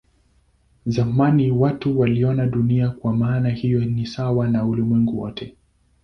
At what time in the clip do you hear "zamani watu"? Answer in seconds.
0.85-1.99